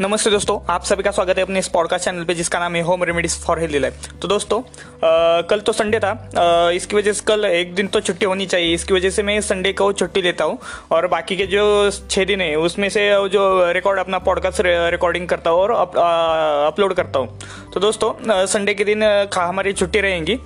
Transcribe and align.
नमस्ते 0.00 0.30
दोस्तों 0.30 0.58
आप 0.72 0.84
सभी 0.84 1.02
का 1.02 1.10
स्वागत 1.10 1.36
है 1.38 1.42
अपने 1.42 1.58
इस 1.58 1.68
पॉडकास्ट 1.68 2.04
चैनल 2.04 2.24
पे 2.24 2.34
जिसका 2.34 2.58
नाम 2.58 2.74
है 2.76 2.82
home 2.82 3.02
remedies 3.04 3.34
for 3.44 3.58
healthy 3.58 3.78
life 3.78 4.06
तो 4.22 4.28
दोस्तों 4.28 4.60
आ, 4.60 5.40
कल 5.42 5.60
तो 5.60 5.72
संडे 5.72 5.98
था 6.00 6.10
आ, 6.10 6.70
इसकी 6.70 6.96
वजह 6.96 7.12
से 7.12 7.24
कल 7.24 7.44
एक 7.44 7.74
दिन 7.74 7.86
तो 7.86 8.00
छुट्टी 8.00 8.26
होनी 8.26 8.46
चाहिए 8.46 8.74
इसकी 8.74 8.94
वजह 8.94 9.10
से 9.10 9.22
मैं 9.22 9.40
संडे 9.40 9.72
को 9.72 9.92
छुट्टी 9.92 10.22
लेता 10.22 10.44
हूँ 10.44 10.58
और 10.90 11.06
बाकी 11.06 11.36
के 11.36 11.46
जो 11.46 11.90
छः 12.10 12.24
दिन 12.24 12.40
है 12.40 12.54
उसमें 12.56 12.88
से 12.88 13.08
जो 13.28 13.72
रिकॉर्ड 13.72 13.98
अपना 13.98 14.18
पॉडकास्ट 14.28 14.62
रिकॉर्डिंग 14.64 15.28
करता 15.28 15.50
हूँ 15.50 15.60
और 15.60 15.70
अप, 15.70 15.96
अपलोड 16.72 16.94
करता 16.94 17.18
हूँ। 17.18 17.38
तो 17.74 17.80
दोस्तों 17.80 18.12
संडे 18.46 18.74
के 18.74 18.84
दिन 18.84 19.02
हमारी 19.34 19.72
छुट्टी 19.72 20.00
रहेंगी 20.00 20.38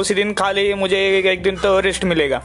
उसी 0.00 0.14
दिन 0.14 0.34
खाली 0.34 0.72
मुझे 0.74 0.98
एक 1.32 1.42
दिन 1.42 1.56
तो 1.56 1.78
रेस्ट 1.80 2.04
मिलेगा। 2.04 2.42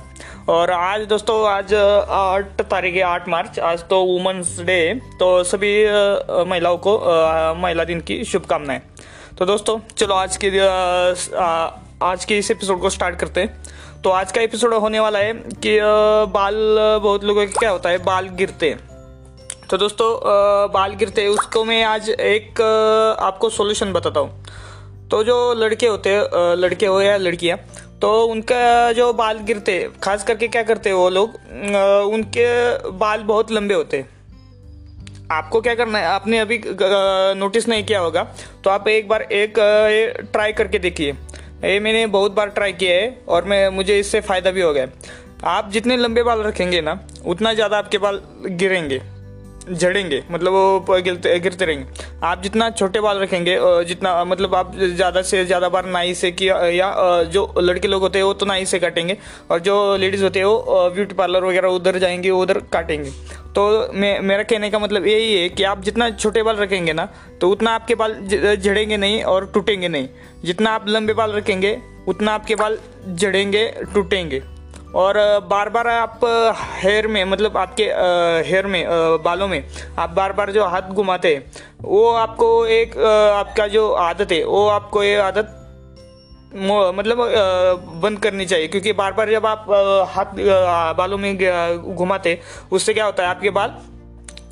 और 0.50 0.72
आज 0.72 1.06
दोस्तों, 1.08 1.38
आज, 1.48 1.74
आठ 1.74 2.62
तारीख 2.62 2.96
है, 2.96 3.02
आठ 3.02 3.28
मार्च। 3.30 3.60
आज 3.62 3.84
तो 3.90 4.04
वुमेंस 4.04 4.60
डे 4.62 4.94
तो 5.20 5.44
सभी 5.44 5.74
महिलाओं 6.50 6.78
को 6.78 6.98
महिला 7.62 7.84
दिन 7.84 8.02
की 8.02 8.24
शुभकामनाएँ। 8.24 8.82
तो 9.38 9.46
दोस्तों, 9.46 9.80
चलो 9.98 10.16
आज 10.16 10.38
के 10.38 10.60
आज 12.06 12.26
के 12.26 12.38
इस 12.38 12.52
एपिसोड 12.52 12.82
को 12.82 12.90
स्टार्ट 12.90 13.20
करते 13.20 13.42
हैं। 13.42 14.02
तो 14.04 14.10
आज 14.10 14.32
का 14.32 14.42
एपिसोड 14.42 14.74
होने 14.74 15.00
वाला 15.00 15.20
है 15.20 15.34
कि 15.34 15.78
बाल, 16.32 16.56
बहुत 17.02 17.24
लोगों 17.24 17.46
के 17.46 17.54
क्या 17.54 17.70
होता 17.70 17.90
है, 17.90 17.98
बाल 18.06 18.28
गिरते 18.38 18.70
हैं। 18.70 18.80
तो 19.70 19.78
दोस्तों 19.78 20.08
बाल 20.74 20.94
गिरते 20.94 21.22
हैं, 21.22 21.30
उसको 21.30 21.64
मैं 21.66 21.84
आज 21.84 22.10
एक 22.10 22.62
आपको 23.20 23.50
सॉल्यूशन 23.50 23.94
बताता 23.94 24.20
हूँ। 24.20 24.46
तो 25.12 25.24
जो 25.24 25.54
लड़के 25.54 25.88
होते 25.88 26.10
हैं 26.10 26.56
लड़के 26.58 26.86
हो 26.86 27.02
या 27.02 27.18
लड़कियाँ 27.18 27.58
तो 28.02 28.10
उनका 28.26 28.92
जो 28.94 29.12
बाल 29.16 29.38
गिरते, 29.40 29.80
खास 30.04 30.24
करके 30.24 30.48
क्या 30.48 30.64
करते 30.64 30.92
वो 30.94 31.10
लोग 31.10 31.34
उनके 32.14 32.46
बाल 32.92 33.24
बहुत 33.24 33.52
लंबे 33.52 33.74
होते। 33.74 34.04
आपको 35.32 35.62
क्या 35.62 35.74
करना 35.76 36.00
है, 36.00 36.06
आपने 36.08 36.40
अभी 36.40 36.62
नोटिस 37.38 37.68
नहीं 37.68 37.84
किया 37.84 38.00
होगा 38.00 38.24
तो 38.64 38.70
आप 38.70 38.88
एक 38.88 39.08
बार 39.08 39.22
एक 39.24 39.54
ट्राई 40.32 40.54
करके 40.54 40.80
देखिए। 40.80 41.12
ये 41.64 41.80
मैंने 41.80 42.06
बहुत 42.08 42.32
बार 42.32 42.50
ट्राई 42.50 42.74
किया 42.74 42.96
है 42.96 43.18
और 43.28 43.46
मैं, 43.46 43.68
मुझे 43.72 44.00
इससे 44.00 44.22
फ़ायदा 44.22 44.52
भी 44.52 44.62
हो 44.62 44.74
गया 44.74 44.88
आप 45.48 45.70
जितने 45.72 45.98
लंबे 45.98 46.24
बाल 46.24 46.42
रखेंगे 46.42 46.82
ना, 46.82 47.00
उतना 47.26 47.54
ज़्यादा 47.54 47.78
आपके 47.78 47.98
बाल 47.98 48.22
गिरेंगे। 48.48 49.02
झड़ेंगे 49.68 50.24
मतलब 50.32 50.54
वो 50.54 51.00
गिरते 51.00 51.38
गिरते 51.40 51.66
रहेंगे। 51.66 52.06
आप 52.24 52.42
जितना 52.44 52.70
छोटे 52.72 53.00
बाल 53.02 53.20
रखेंगे 53.20 53.58
जितना 53.86 54.24
मतलब 54.26 54.56
आप 54.56 54.76
ज़्यादा 54.76 55.22
से 55.22 55.44
ज़्यादा 55.46 55.70
बार 55.70 55.86
नाई 55.88 56.14
से 56.14 56.32
किया 56.32 56.58
या 56.68 57.24
जो 57.26 57.54
लड़के 57.60 57.88
लोग 57.88 58.02
होते 58.02 58.20
हैं 58.20 58.26
वो 58.26 58.34
तो 58.34 58.46
नाई 58.46 58.66
से 58.66 58.80
काटेंगे 58.80 59.18
और 59.52 59.60
जो 59.60 59.76
लेडीज़ 59.98 60.24
होते 60.24 60.40
हैं 60.40 60.46
वो 60.46 60.90
ब्यूटी 60.96 61.16
पार्लर 61.16 61.44
वगैरह 61.44 61.70
उधर 61.70 61.98
जाएँगे 62.00 62.30
उधर 62.32 62.60
काटेंगे। 62.74 63.12
तो 63.56 63.92
मे, 63.94 64.20
मेरा 64.20 64.44
कहने 64.44 64.70
का 64.70 64.80
मतलब 64.80 65.06
यही 65.08 65.34
है 65.34 65.48
कि 65.50 65.64
आप 65.66 65.84
जितना 65.84 66.10
छोटे 66.12 66.44
बाल 66.44 66.56
रखेंगे 66.58 66.94
ना 66.94 67.08
तो 67.42 67.50
उतना 67.50 67.72
आपके 67.72 67.96
बाल 67.96 68.14
झड़ेंगे 68.56 68.98
नहीं 68.98 69.24
और 69.26 69.52
टूटेंगे 69.54 69.88
नहीं। 69.88 70.08
जितना 70.44 70.72
आप 70.72 70.86
लंबे 70.88 71.14
बाल 71.14 71.32
रखेंगे 71.34 71.78
उतना 72.08 72.32
आपके 72.32 72.56
बाल 72.56 72.78
झड़ेंगे 73.10 73.66
टूटेंगे। 73.94 74.42
और 74.96 75.18
बार 75.50 75.70
बार 75.70 75.88
आप 75.88 76.20
हेयर 76.76 77.08
में 77.08 77.24
मतलब 77.26 77.58
आपके 77.58 77.84
हेयर 78.50 78.68
में 78.68 78.86
बालों 79.24 79.48
में 79.48 79.64
आप 80.00 80.10
बार 80.10 80.34
बार 80.34 80.52
जो 80.52 80.66
हाथ 80.66 80.90
घुमाते 80.92 81.34
हैं 81.36 81.52
वो 81.82 82.10
आपको 82.12 82.66
एक 82.66 82.98
आपका 82.98 83.68
जो 83.68 83.92
आदत 83.92 84.32
है, 84.32 84.44
वो 84.46 84.68
आपको 84.68 85.04
ये 85.04 85.16
आदत 85.18 85.54
मतलब 86.96 87.18
बंद 88.04 88.20
करनी 88.20 88.46
चाहिए। 88.46 88.68
क्योंकि 88.68 88.94
बार 88.94 89.14
बार 89.14 89.30
जब 89.32 89.46
आप 89.46 89.66
हाथ 90.10 90.26
बालों 90.98 91.18
में 91.18 91.38
घुमाते, 91.96 92.40
उससे 92.72 92.94
क्या 92.94 93.06
होता 93.06 93.24
है, 93.24 93.30
आपके 93.30 93.50
बाल 93.50 93.76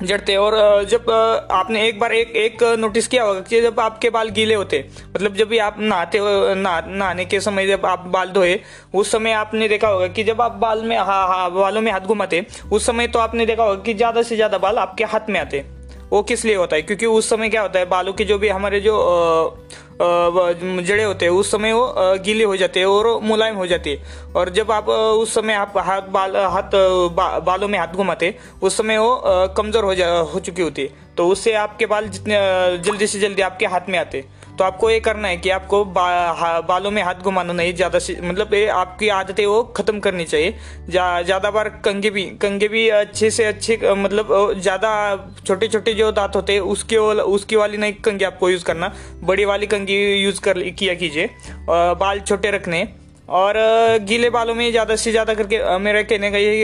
जड़ते 0.02 0.34
और 0.36 0.54
जब 0.84 1.10
आपने 1.50 1.86
एक 1.88 1.98
बार 2.00 2.12
एक 2.12 2.34
एक 2.36 2.62
नोटिस 2.78 3.06
किया 3.08 3.22
होगा 3.24 3.40
कि 3.40 3.60
जब 3.60 3.80
आपके 3.80 4.10
बाल 4.10 4.28
गीले 4.28 4.54
होते 4.54 4.84
मतलब 5.06 5.34
जब 5.34 5.48
भी 5.48 5.58
आप 5.58 5.76
नहाते 5.80 6.18
हो 6.18 6.54
नहाने 6.54 7.24
के 7.24 7.40
समय 7.40 7.66
जब 7.66 7.86
आप 7.86 8.06
बाल 8.06 8.30
धोए 8.30 8.58
उस 8.94 9.12
समय 9.12 9.32
आपने 9.32 9.68
देखा 9.68 9.88
होगा 9.88 10.08
कि 10.08 10.24
जब 10.24 10.40
आप 10.40 10.52
बाल 10.52 10.82
में 10.82 10.96
हा, 10.96 11.24
हा, 11.26 11.48
बालों 11.48 11.80
में 11.80 11.90
हाथ 11.92 12.00
घुमाते 12.00 12.44
उस 12.72 12.86
समय 12.86 13.08
तो 13.08 13.18
आपने 13.18 13.46
देखा 13.46 13.62
होगा 13.62 13.82
कि 13.82 13.94
ज़्यादा 13.94 14.22
से 14.22 14.36
ज़्यादा 14.36 14.58
बाल 14.58 14.78
आपके 14.78 15.04
हाथ 15.04 15.30
में 15.30 15.40
आते। 15.40 15.64
वो 16.12 16.22
किस 16.22 16.44
लिए 16.44 16.54
होता 16.56 16.76
है? 16.76 16.82
क्योंकि 16.82 17.06
उस 17.06 17.28
समय 17.30 17.48
क्या 17.48 17.62
होता 17.62 17.78
है 17.78 17.88
बालों 17.88 18.12
के 18.12 18.24
जो 18.24 18.38
भी 18.38 18.48
हमारे 18.48 18.80
जो 18.80 18.94
जड़े 19.98 21.04
होते 21.04 21.24
हैं 21.24 21.32
उस 21.32 21.50
समय 21.50 21.72
वो 21.72 21.94
गीले 22.24 22.44
हो 22.44 22.56
जाते 22.56 22.80
हैं 22.80 22.86
और 22.86 23.20
मुलायम 23.22 23.56
हो 23.56 23.66
जाती 23.66 23.90
है। 23.90 24.32
और 24.36 24.50
जब 24.50 24.70
आप 24.70 24.88
उस 24.88 25.34
समय 25.34 25.54
आप 25.54 25.72
हाथ 25.78 26.08
बाल 26.10 26.36
हाथ 26.36 26.70
बा, 27.10 27.38
बालों 27.40 27.68
में 27.68 27.78
हाथ 27.78 27.94
घुमाते 27.94 28.34
उस 28.62 28.76
समय 28.76 28.98
वो 28.98 29.22
कमज़ोर 29.56 29.84
हो 29.84 29.94
जा 29.94 30.08
हो 30.08 30.40
चुकी 30.40 30.62
होती 30.62 30.82
है। 30.82 31.14
तो 31.16 31.28
उससे 31.28 31.52
आपके 31.56 31.86
बाल 31.86 32.08
जितने 32.08 32.36
जल्दी 32.84 33.06
से 33.06 33.20
जल्दी 33.20 33.42
आपके 33.42 33.66
हाथ 33.66 33.88
में 33.88 33.98
आते 33.98 34.24
तो 34.58 34.64
आपको 34.64 34.90
ये 34.90 35.00
करना 35.00 35.28
है 35.28 35.36
कि 35.36 35.50
आपको 35.50 35.84
बा, 35.86 36.60
बालों 36.68 36.90
में 36.90 37.02
हाथ 37.02 37.22
घुमाना 37.22 37.52
नहीं 37.52 37.74
ज़्यादा 37.74 37.98
से 37.98 38.18
मतलब 38.22 38.54
ये 38.54 38.66
आपकी 38.68 39.08
आदतें 39.10 39.44
वो 39.46 39.62
ख़त्म 39.76 40.00
करनी 40.00 40.24
चाहिए। 40.24 40.54
ज़्यादा 40.88 41.22
जा, 41.22 41.50
बार 41.50 41.68
कंगे 41.84 42.10
भी 42.10 42.24
कंगे 42.42 42.68
भी 42.68 42.88
अच्छे 42.90 43.30
से 43.30 43.44
अच्छे 43.44 43.78
मतलब 43.94 44.54
ज़्यादा 44.58 44.90
छोटे 45.46 45.68
छोटे 45.68 45.94
जो 45.94 46.10
दांत 46.12 46.36
होते 46.36 46.52
हैं 46.52 46.60
उसके 46.72 46.96
उसकी 46.96 47.56
वाली 47.56 47.76
नहीं 47.76 47.92
कंगे 48.04 48.24
आपको 48.24 48.50
यूज़ 48.50 48.64
करना। 48.64 48.92
बड़ी 49.24 49.44
वाली 49.44 49.66
कंगी 49.68 50.04
यूज़ 50.14 50.40
कर 50.40 50.62
किया 50.70 50.94
कीजिए। 50.96 51.30
बाल 51.70 52.20
छोटे 52.20 52.50
रखने। 52.50 52.88
और 53.28 53.54
गीले 54.00 54.28
बालों 54.30 54.54
में 54.54 54.70
ज़्यादा 54.70 54.96
से 54.96 55.10
ज़्यादा 55.10 55.34
करके 55.34 55.78
मेरा 55.78 56.02
कहने 56.02 56.30
का 56.30 56.38
यही 56.38 56.62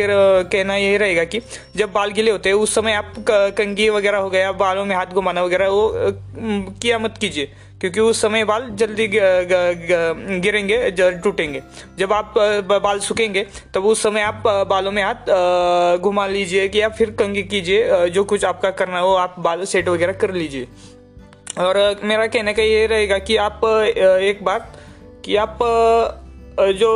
कहना 0.48 0.76
यही 0.76 0.96
रहेगा 0.96 1.24
कि 1.24 1.40
जब 1.76 1.92
बाल 1.92 2.10
गीले 2.10 2.30
होते 2.30 2.48
हैं 2.48 2.56
उस 2.56 2.74
समय 2.74 2.92
आप 2.94 3.12
कंगी 3.28 3.88
वगैरह 3.90 4.18
हो 4.18 4.30
गया 4.30 4.52
बालों 4.54 4.84
में 4.84 4.94
हाथ 4.96 5.06
घुमाना 5.14 5.42
वगैरह 5.42 5.68
वो 5.68 5.92
किया 5.96 6.98
मत 6.98 7.18
कीजिए। 7.20 7.50
क्योंकि 7.82 8.00
उस 8.00 8.20
समय 8.22 8.44
बाल 8.44 8.68
जल्दी 8.72 9.06
गिरेंगे 9.08 10.90
टूटेंगे। 11.22 11.62
जब 11.98 12.12
आप 12.12 12.34
बाल 12.82 12.98
सूखेंगे, 13.00 13.46
तब 13.74 13.84
उस 13.84 14.02
समय 14.02 14.22
आप 14.22 14.42
बालों 14.68 14.92
में 14.92 15.02
हाथ 15.02 15.98
घुमा 15.98 16.26
लीजिए 16.26 16.70
या 16.74 16.88
फिर 16.88 17.10
कंगी 17.10 17.42
कीजिए 17.44 18.08
जो 18.08 18.24
कुछ 18.24 18.44
आपका 18.44 18.70
करना 18.72 18.98
हो, 18.98 19.14
आप 19.14 19.34
बाल 19.38 19.64
सेट 19.64 19.88
वगैरह 19.88 20.12
कर 20.12 20.30
लीजिए। 20.32 20.68
और 21.58 22.00
मेरा 22.04 22.26
कहने 22.26 22.52
का 22.54 22.62
ये 22.62 22.86
रहेगा 22.86 23.18
कि 23.18 23.36
आप 23.38 23.60
एक 23.64 24.44
बात 24.44 24.72
कि 25.24 25.36
आप 25.36 25.58
जो 26.60 26.90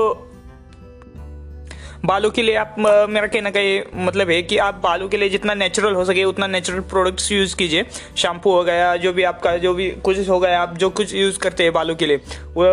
बालों 2.07 2.31
के 2.31 2.43
लिए 2.43 2.55
आप 2.55 2.75
मेरा 2.79 3.27
कहना 3.27 3.51
का 3.51 3.61
ये 3.61 3.85
मतलब 3.97 4.31
है 4.31 4.43
कि 4.43 4.59
आप 4.59 4.75
बालों 4.83 5.09
के 5.09 5.17
लिए 5.17 5.29
जितना 5.29 5.55
नेचुरल 5.55 5.95
हो 5.95 6.05
सके, 6.05 6.25
उतना 6.25 6.47
नेचुरल 6.47 6.81
प्रोडक्ट्स 6.91 7.31
यूज़ 7.33 7.57
कीजिए। 7.57 7.85
शैम्पू 8.17 8.51
हो 8.51 8.63
गया, 8.65 8.95
जो 8.97 9.13
भी 9.13 9.23
आपका, 9.23 9.57
जो 9.57 9.73
भी 9.75 9.89
कुछ 10.05 10.29
हो 10.29 10.39
गया, 10.41 10.61
आप 10.63 10.77
जो 10.77 10.91
कुछ 10.91 11.15
यूज़ 11.15 11.39
करते 11.39 11.63
हैं 11.63 11.73
बालों 11.73 11.95
के 11.95 12.07
लिए, 12.07 12.17
वो 12.17 12.65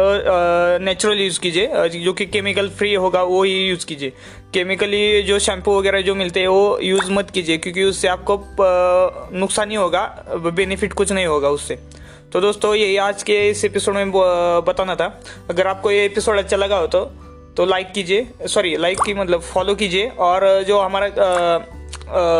नेचुरल 0.86 1.22
यूज़ 1.22 1.40
कीजिए। 1.40 1.88
जो 1.90 2.14
कि 2.14 2.26
केमिकल 2.26 2.70
फ्री 2.70 2.94
होगा, 2.96 3.24
वो 3.24 3.44
ही 3.44 3.56
यूज़ 3.68 3.86
कीजिए। 3.86 4.14
केमिकली 4.54 5.22
जो 5.24 5.40
शैम्पू 5.40 5.78
वगैरह 5.80 6.02
जो 6.02 6.16
मिलते 6.16 6.40
हैं, 6.40 6.48
वो 6.48 6.80
यूज़ 6.84 7.12
मत 7.12 7.32
कीजिए, 7.32 7.58
क्योंकि 7.58 7.84
उससे 7.84 8.08
आपको 8.08 8.42
नुकसान 9.40 9.72
ही 9.72 9.76
होगा 9.76 10.06
बेनिफिट 10.46 10.94
कुछ 10.94 11.12
नहीं 11.12 11.26
होगा 11.26 11.50
उससे। 11.50 11.80
तो 12.34 12.42
दोस्तों, 12.42 12.76
यही 12.76 12.96
आज 13.00 13.24
के 13.24 13.50
इस 13.50 13.66
एपिसोड 13.66 13.96
में 13.96 14.12
बताना 14.66 14.96
था। 14.96 15.06
अगर 15.50 15.68
आपको 15.68 15.92
ये 15.92 16.06
एपिसोड 16.06 16.38
अच्छा 16.38 16.58
लगा 16.58 16.78
हो 16.78 16.88
तो 16.88 17.06
तो 17.58 17.66
लाइक 17.66 17.92
कीजिए 17.92 18.48
सॉरी 18.48 18.76
लाइक 18.78 19.02
की 19.06 19.14
मतलब 19.14 19.42
फॉलो 19.42 19.76
कीजिए 19.76 20.08
और 20.20 20.64
जो 20.68 20.80
हमारा 20.80 21.08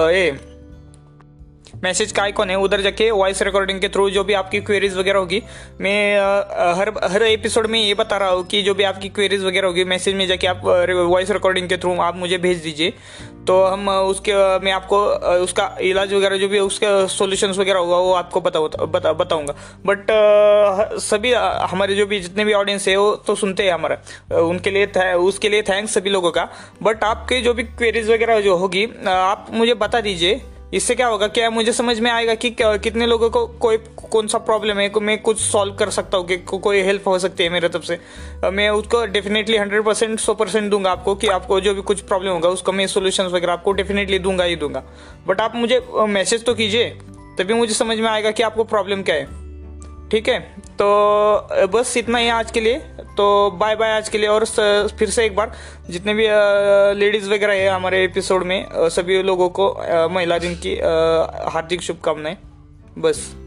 ये 0.10 0.32
मैसेज 1.84 2.12
का 2.12 2.24
आइकॉन 2.24 2.50
है 2.50 2.56
उधर 2.58 2.82
जाके 2.82 3.10
वॉइस 3.12 3.42
रिकॉर्डिंग 3.42 3.80
के 3.82 3.88
थ्रू 3.90 4.10
जो 4.10 4.24
भी 4.24 4.34
आपकी 4.34 4.60
क्वेरीज 4.62 4.96
वगैरह 4.98 5.20
होगी 5.20 5.42
मैं 5.82 6.16
हर 6.76 6.92
हर 7.12 7.24
एपिसोड 7.24 7.68
में 7.68 7.80
ये 7.80 7.94
बता 7.94 8.18
रहा 8.18 8.30
हूँ 8.30 8.46
कि 8.48 8.62
जो 8.62 8.74
भी 8.74 8.84
आपकी 8.84 9.10
क्वेरीज 9.10 9.44
वगैरह 9.44 9.68
होगी 9.68 9.84
मैसेज 9.86 10.16
में 10.16 10.26
जाके 10.28 10.48
आप 10.48 10.62
वॉइस 10.66 11.32
रिकॉर्डिंग 11.32 11.70
के 11.70 11.78
थ्रू 11.78 11.96
आप 12.02 12.16
मुझे 12.18 12.38
भेज 12.38 12.64
दीजिए। 12.64 12.94
तो 13.48 13.64
हम 13.64 13.90
उसके 13.90 14.34
मैं 14.60 14.72
आपको 14.72 14.98
उसका 15.44 15.66
इलाज 15.82 16.14
वगैरह 16.14 16.38
जो 16.38 16.48
भी 16.48 16.60
उसका 16.60 17.06
सॉल्यूशंस 17.08 17.58
वगैरह 17.58 17.80
होगा 17.80 17.98
वो 17.98 18.14
आपको 18.14 18.42
बता, 18.42 18.60
बता 18.60 19.14
बताऊँगा। 19.14 19.54
बट 19.86 20.06
सभी 21.02 21.34
हमारे 21.72 21.96
जो 21.96 22.06
भी 22.06 22.20
जितने 22.20 22.46
भी 22.46 22.54
ऑडियंस 22.54 22.88
है 22.88 22.96
वो 22.96 23.12
तो 23.28 23.36
सुनते 23.36 23.64
हैं 23.64 23.74
हमारा। 23.74 24.40
उनके 24.42 24.72
लिए 24.72 25.14
उसके 25.14 25.50
लिए 25.50 25.62
थैंक्स 25.64 25.94
सभी 25.94 26.10
लोगों 26.10 26.32
का। 26.32 26.48
बट 26.84 27.04
आपके 27.04 27.42
जो 27.42 27.54
भी 27.54 27.64
क्वेरीज 27.64 28.10
वगैरह 28.12 28.42
जो 28.42 28.56
होगी 28.56 28.88
आप 29.10 29.48
मुझे 29.52 29.74
बता 29.76 30.02
दीजिए 30.02 30.42
इससे 30.74 30.96
क्या 30.96 31.08
होगा? 31.08 31.28
क्या 31.28 31.50
मुझे 31.50 31.74
समझ 31.74 32.00
में 32.00 32.10
आएगा 32.12 32.34
कि 32.36 32.50
कितने 32.60 33.06
लोगों 33.06 33.30
को 33.30 33.46
कोई 33.60 33.78
कौन 34.12 34.28
सा 34.28 34.38
प्रॉब्लम 34.40 34.78
है? 34.78 34.90
मैं 35.02 35.18
कुछ 35.22 35.40
सॉल्व 35.40 35.74
कर 35.74 35.90
सकता 35.90 36.18
हूँ 36.18 36.28
कि 36.28 36.38
को, 36.38 36.58
कोई 36.58 36.82
हेल्प 36.82 37.08
हो 37.08 37.18
सकती 37.20 37.44
है 37.44 37.50
मेरे 37.50 37.70
तरफ़ 37.70 37.84
से। 37.84 38.00
मैं 38.52 38.70
उसको 38.70 39.06
डेफिनेटली 39.06 39.58
हंड्रेड 39.58 39.84
परसेंट 39.84 40.20
सौ 40.20 40.34
परसेंट 40.34 40.70
दूँगा 40.72 40.92
आपको 40.92 41.16
कि 41.16 41.28
आपको 41.28 41.60
जो 41.60 41.74
भी 41.74 41.82
कुछ 41.82 42.02
प्रॉब्लम 42.02 42.32
होगा 42.32 42.50
उसको 42.50 42.72
मैं 42.72 42.88
सोल्यूशन 42.88 43.26
वगैरह 43.26 43.54
आपको 43.54 43.72
डेफिनेटली 43.72 44.20
दूँगा 44.20 44.44
ही 44.44 44.56
दूँगा। 44.56 44.84
बट 45.28 45.42
आप 45.42 45.56
मुझे 45.56 45.82
मैसेज 46.10 46.46
तो 46.46 46.54
कीजिए 46.54 46.90
तभी 47.40 47.54
मुझे 47.54 47.74
समझ 47.74 48.00
में 48.00 48.10
आएगा 48.10 48.32
कि 48.32 48.44
आपको 48.44 48.64
प्रॉब्लम 48.64 49.02
क्या 49.02 49.16
है। 49.16 49.43
ठीक 50.14 50.28
है? 50.30 50.40
तो 50.80 50.88
बस 51.68 51.98
इतना 51.98 52.18
ही 52.18 52.30
आज 52.30 52.52
के 52.52 52.60
लिए। 52.60 52.80
तो 53.18 53.52
बाय 53.52 53.76
बाय 53.76 53.92
आज 53.92 54.10
के 54.10 54.18
लिए। 54.18 54.30
और 54.30 54.46
फिर 54.88 55.10
से 55.10 55.26
एक 55.26 55.36
बार, 55.36 55.52
जितने 55.90 56.14
भी 56.14 56.28
लेडीज़ 57.00 57.30
वगैरह 57.30 57.54
है 57.54 57.70
हमारे 57.70 58.04
एपिसोड 58.04 58.44
में 58.44 58.66
सभी 58.90 59.22
लोगों 59.24 59.50
को 59.50 59.66
महिला 60.10 60.38
दिन 60.38 60.56
की 60.56 60.76
हार्दिक 61.54 61.82
शुभकामनाएँ। 61.82 62.38
बस। 62.98 63.43